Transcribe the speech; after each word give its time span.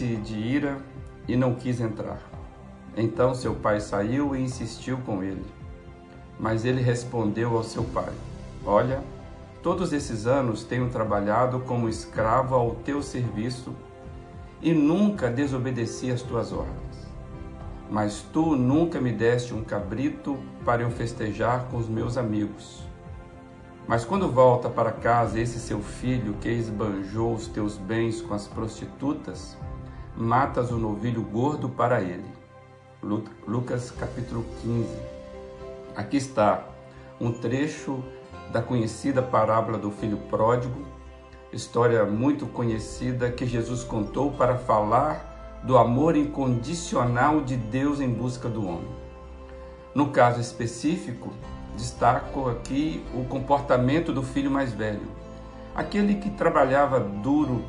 encheu-se 0.00 0.16
de 0.16 0.34
ira 0.34 0.78
e 1.28 1.36
não 1.36 1.54
quis 1.54 1.80
entrar. 1.80 2.20
Então 2.96 3.34
seu 3.34 3.54
pai 3.54 3.80
saiu 3.80 4.34
e 4.34 4.40
insistiu 4.40 4.98
com 4.98 5.22
ele. 5.22 5.44
Mas 6.38 6.64
ele 6.64 6.80
respondeu 6.80 7.56
ao 7.56 7.62
seu 7.62 7.84
pai: 7.84 8.12
Olha, 8.64 9.02
todos 9.62 9.92
esses 9.92 10.26
anos 10.26 10.64
tenho 10.64 10.88
trabalhado 10.88 11.60
como 11.60 11.88
escravo 11.88 12.54
ao 12.54 12.74
teu 12.76 13.02
serviço 13.02 13.74
e 14.62 14.72
nunca 14.72 15.30
desobedeci 15.30 16.10
às 16.10 16.22
tuas 16.22 16.52
ordens. 16.52 17.10
Mas 17.90 18.24
tu 18.32 18.56
nunca 18.56 19.00
me 19.00 19.12
deste 19.12 19.52
um 19.52 19.64
cabrito 19.64 20.38
para 20.64 20.82
eu 20.82 20.90
festejar 20.90 21.66
com 21.70 21.76
os 21.76 21.88
meus 21.88 22.16
amigos. 22.16 22.84
Mas 23.86 24.04
quando 24.04 24.30
volta 24.30 24.70
para 24.70 24.92
casa 24.92 25.40
esse 25.40 25.58
seu 25.58 25.80
filho 25.80 26.34
que 26.40 26.48
esbanjou 26.48 27.34
os 27.34 27.48
teus 27.48 27.76
bens 27.76 28.22
com 28.22 28.34
as 28.34 28.46
prostitutas, 28.46 29.56
matas 30.20 30.70
o 30.70 30.76
novilho 30.76 31.22
gordo 31.22 31.68
para 31.68 32.02
ele. 32.02 32.30
Lucas 33.46 33.90
capítulo 33.90 34.44
15. 34.60 34.86
Aqui 35.96 36.18
está 36.18 36.62
um 37.18 37.32
trecho 37.32 38.04
da 38.52 38.60
conhecida 38.60 39.22
parábola 39.22 39.78
do 39.78 39.90
filho 39.90 40.18
pródigo, 40.28 40.86
história 41.50 42.04
muito 42.04 42.46
conhecida 42.46 43.30
que 43.30 43.46
Jesus 43.46 43.82
contou 43.82 44.30
para 44.32 44.56
falar 44.56 45.62
do 45.64 45.78
amor 45.78 46.14
incondicional 46.14 47.40
de 47.40 47.56
Deus 47.56 47.98
em 47.98 48.12
busca 48.12 48.46
do 48.48 48.66
homem. 48.66 48.88
No 49.94 50.10
caso 50.10 50.38
específico, 50.38 51.32
destaco 51.76 52.48
aqui 52.50 53.02
o 53.14 53.24
comportamento 53.24 54.12
do 54.12 54.22
filho 54.22 54.50
mais 54.50 54.72
velho, 54.74 55.08
aquele 55.74 56.16
que 56.16 56.28
trabalhava 56.28 57.00
duro 57.00 57.64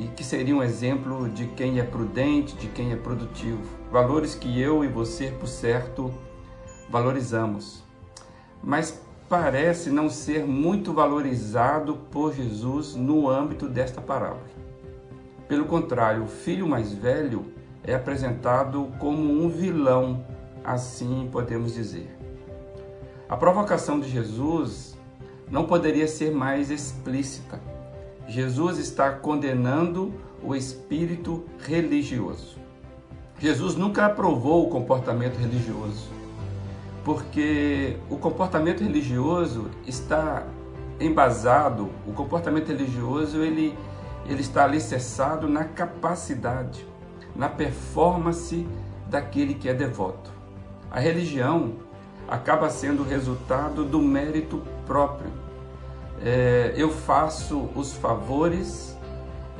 e 0.00 0.08
que 0.08 0.24
seria 0.24 0.56
um 0.56 0.62
exemplo 0.62 1.28
de 1.28 1.46
quem 1.48 1.78
é 1.78 1.82
prudente, 1.82 2.56
de 2.56 2.68
quem 2.68 2.90
é 2.90 2.96
produtivo. 2.96 3.60
Valores 3.92 4.34
que 4.34 4.58
eu 4.58 4.82
e 4.82 4.88
você, 4.88 5.26
por 5.26 5.46
certo, 5.46 6.10
valorizamos. 6.88 7.84
Mas 8.64 8.98
parece 9.28 9.90
não 9.90 10.08
ser 10.08 10.46
muito 10.46 10.94
valorizado 10.94 11.96
por 12.10 12.34
Jesus 12.34 12.96
no 12.96 13.28
âmbito 13.28 13.68
desta 13.68 14.00
parábola. 14.00 14.48
Pelo 15.46 15.66
contrário, 15.66 16.24
o 16.24 16.28
filho 16.28 16.66
mais 16.66 16.94
velho 16.94 17.52
é 17.84 17.94
apresentado 17.94 18.90
como 18.98 19.22
um 19.22 19.50
vilão, 19.50 20.24
assim 20.64 21.28
podemos 21.30 21.74
dizer. 21.74 22.16
A 23.28 23.36
provocação 23.36 24.00
de 24.00 24.08
Jesus 24.08 24.96
não 25.50 25.66
poderia 25.66 26.08
ser 26.08 26.32
mais 26.32 26.70
explícita. 26.70 27.69
Jesus 28.30 28.78
está 28.78 29.10
condenando 29.10 30.14
o 30.42 30.56
espírito 30.56 31.44
religioso. 31.58 32.56
Jesus 33.38 33.74
nunca 33.74 34.06
aprovou 34.06 34.66
o 34.66 34.70
comportamento 34.70 35.36
religioso 35.36 36.20
porque 37.04 37.96
o 38.08 38.16
comportamento 38.16 38.82
religioso 38.82 39.70
está 39.86 40.46
embasado, 41.00 41.88
o 42.06 42.12
comportamento 42.12 42.68
religioso 42.68 43.42
ele, 43.42 43.76
ele 44.26 44.40
está 44.40 44.64
alicerçado 44.64 45.48
na 45.48 45.64
capacidade, 45.64 46.86
na 47.34 47.48
performance 47.48 48.66
daquele 49.08 49.54
que 49.54 49.68
é 49.68 49.74
devoto. 49.74 50.30
A 50.90 51.00
religião 51.00 51.72
acaba 52.28 52.68
sendo 52.68 53.02
resultado 53.02 53.84
do 53.84 54.00
mérito 54.00 54.62
próprio. 54.86 55.32
É, 56.22 56.74
eu 56.76 56.90
faço 56.90 57.68
os 57.74 57.92
favores, 57.92 58.96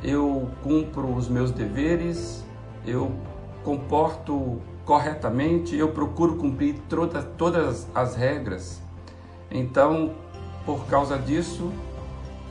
eu 0.03 0.49
cumpro 0.63 1.13
os 1.13 1.27
meus 1.27 1.51
deveres, 1.51 2.45
eu 2.85 3.11
comporto 3.63 4.61
corretamente, 4.85 5.75
eu 5.75 5.89
procuro 5.89 6.35
cumprir 6.35 6.75
toda, 6.89 7.21
todas 7.21 7.87
as 7.93 8.15
regras. 8.15 8.81
Então, 9.49 10.13
por 10.65 10.85
causa 10.87 11.17
disso, 11.17 11.71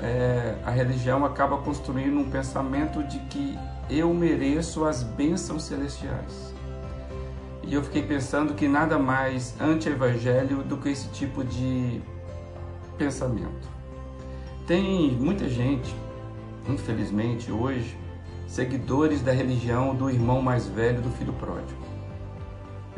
é, 0.01 0.57
a 0.65 0.71
religião 0.71 1.25
acaba 1.25 1.59
construindo 1.59 2.19
um 2.19 2.31
pensamento 2.31 3.03
de 3.05 3.19
que 3.21 3.59
eu 3.89 4.13
mereço 4.15 4.85
as 4.85 5.03
bênçãos 5.03 5.65
celestiais. 5.65 6.55
E 7.63 7.75
eu 7.75 7.83
fiquei 7.83 8.03
pensando 8.03 8.55
que 8.55 8.67
nada 8.67 8.99
mais 8.99 9.55
anti-evangelho 9.61 10.63
do 10.63 10.77
que 10.77 10.89
esse 10.89 11.09
tipo 11.09 11.45
de 11.45 12.01
pensamento. 12.97 13.69
Tem 14.71 15.11
muita 15.11 15.49
gente, 15.49 15.93
infelizmente 16.69 17.51
hoje, 17.51 17.99
seguidores 18.47 19.21
da 19.21 19.33
religião 19.33 19.97
do 19.97 20.09
irmão 20.09 20.41
mais 20.41 20.69
velho 20.69 21.03
do 21.03 21.11
filho 21.11 21.33
pródigo 21.33 21.91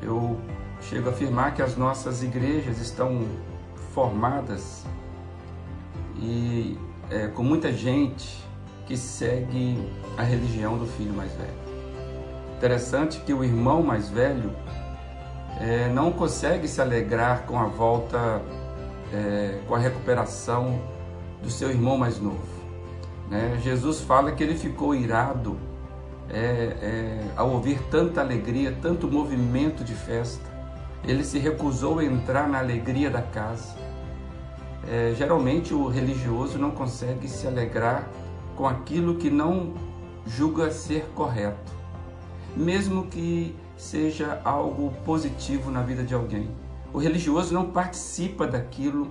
eu 0.03 0.38
chego 0.82 1.09
a 1.09 1.12
afirmar 1.12 1.55
que 1.55 1.62
as 1.62 1.75
nossas 1.75 2.22
igrejas 2.22 2.78
estão 2.78 3.27
formadas 3.94 4.84
e 6.16 6.77
é, 7.11 7.28
com 7.28 7.43
muita 7.43 7.72
gente 7.72 8.44
que 8.84 8.97
segue 8.97 9.91
a 10.19 10.22
religião 10.22 10.77
do 10.77 10.87
filho 10.87 11.15
mais 11.15 11.32
velho. 11.32 11.62
Interessante 12.59 13.21
que 13.21 13.32
o 13.32 13.43
irmão 13.43 13.82
mais 13.82 14.11
velho 14.11 14.53
é, 15.59 15.88
não 15.88 16.12
consegue 16.12 16.69
se 16.69 16.82
alegrar 16.82 17.47
com 17.47 17.59
a 17.59 17.66
volta, 17.66 18.43
é, 19.12 19.61
com 19.66 19.75
a 19.75 19.78
recuperação 19.78 20.81
do 21.43 21.51
seu 21.51 21.71
irmão 21.71 21.99
mais 21.99 22.21
novo. 22.21 22.63
Né? 23.29 23.59
Jesus 23.63 24.01
fala 24.01 24.33
que 24.33 24.43
ele 24.43 24.55
ficou 24.55 24.95
irado 24.95 25.59
é, 26.31 26.39
é, 26.39 27.25
ao 27.37 27.51
ouvir 27.51 27.83
tanta 27.91 28.21
alegria, 28.21 28.77
tanto 28.81 29.09
movimento 29.09 29.85
de 29.85 29.95
festa, 29.95 30.51
ele 31.05 31.25
se 31.25 31.39
recusou 31.39 31.99
a 31.99 32.05
entrar 32.05 32.49
na 32.49 32.59
alegria 32.59 33.11
da 33.11 33.23
casa. 33.23 33.77
É, 34.89 35.15
geralmente 35.17 35.75
o 35.75 35.89
religioso 35.89 36.59
não 36.59 36.71
consegue 36.71 37.29
se 37.29 37.47
alegrar 37.47 38.09
com 38.57 38.67
aquilo 38.67 39.17
que 39.17 39.31
não 39.31 39.75
julga 40.27 40.71
ser 40.71 41.07
correto, 41.15 41.73
mesmo 42.57 43.07
que 43.07 43.55
seja 43.77 44.41
algo 44.45 44.93
positivo 45.05 45.71
na 45.71 45.83
vida 45.83 46.03
de 46.03 46.15
alguém. 46.15 46.51
O 46.93 46.99
religioso 46.99 47.53
não 47.55 47.71
participa 47.71 48.47
daquilo 48.47 49.11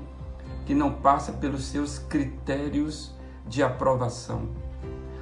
que 0.66 0.74
não 0.74 0.92
passa 0.92 1.32
pelos 1.32 1.66
seus 1.66 2.00
critérios 2.00 3.14
de 3.48 3.64
aprovação. 3.64 4.50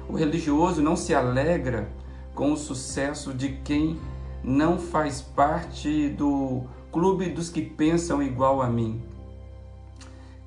O 0.08 0.16
religioso 0.16 0.82
não 0.82 0.96
se 0.96 1.14
alegra 1.14 1.90
com 2.34 2.52
o 2.52 2.56
sucesso 2.56 3.32
de 3.32 3.50
quem 3.64 3.98
não 4.42 4.78
faz 4.78 5.20
parte 5.20 6.08
do 6.08 6.64
clube 6.90 7.28
dos 7.28 7.50
que 7.50 7.62
pensam 7.62 8.22
igual 8.22 8.60
a 8.60 8.68
mim. 8.68 9.02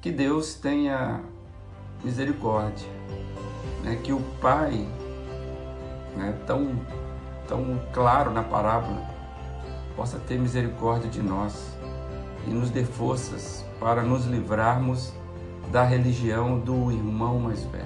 Que 0.01 0.11
Deus 0.11 0.55
tenha 0.55 1.21
misericórdia, 2.03 2.87
né? 3.83 3.97
que 4.03 4.11
o 4.11 4.19
Pai, 4.41 4.85
né, 6.17 6.37
tão, 6.45 6.77
tão 7.47 7.81
claro 7.93 8.31
na 8.31 8.43
parábola, 8.43 9.01
possa 9.95 10.19
ter 10.19 10.37
misericórdia 10.37 11.09
de 11.09 11.21
nós 11.21 11.73
e 12.47 12.49
nos 12.49 12.69
dê 12.69 12.83
forças 12.83 13.65
para 13.79 14.01
nos 14.01 14.25
livrarmos 14.25 15.13
da 15.71 15.83
religião 15.83 16.59
do 16.59 16.91
irmão 16.91 17.39
mais 17.39 17.63
velho. 17.65 17.83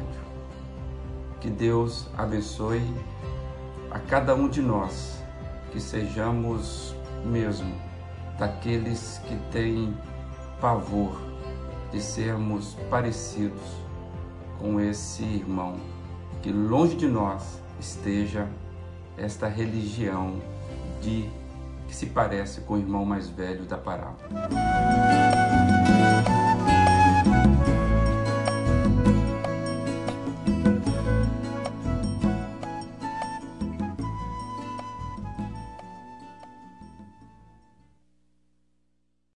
Que 1.39 1.49
Deus 1.49 2.07
abençoe 2.17 2.83
a 3.91 3.99
cada 3.99 4.35
um 4.35 4.49
de 4.49 4.61
nós, 4.61 5.23
que 5.71 5.79
sejamos 5.79 6.95
mesmo 7.25 7.73
daqueles 8.37 9.21
que 9.27 9.35
têm 9.51 9.95
pavor 10.59 11.19
de 11.91 12.01
sermos 12.01 12.75
parecidos 12.89 13.61
com 14.59 14.79
esse 14.79 15.23
irmão, 15.23 15.75
que 16.41 16.51
longe 16.51 16.95
de 16.95 17.07
nós 17.07 17.61
esteja 17.79 18.47
esta 19.17 19.47
religião 19.47 20.41
de 21.01 21.29
que 21.87 21.95
se 21.95 22.07
parece 22.07 22.61
com 22.61 22.75
o 22.75 22.77
irmão 22.77 23.05
mais 23.05 23.29
velho 23.29 23.63
da 23.63 23.77
parábola. 23.77 25.16